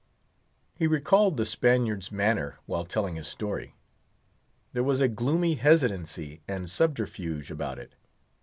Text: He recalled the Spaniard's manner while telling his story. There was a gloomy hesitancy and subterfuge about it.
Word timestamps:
He 0.73 0.87
recalled 0.87 1.37
the 1.37 1.45
Spaniard's 1.45 2.11
manner 2.11 2.57
while 2.65 2.85
telling 2.85 3.17
his 3.17 3.27
story. 3.27 3.75
There 4.73 4.81
was 4.83 4.99
a 4.99 5.07
gloomy 5.07 5.53
hesitancy 5.53 6.41
and 6.47 6.71
subterfuge 6.71 7.51
about 7.51 7.77
it. 7.77 7.93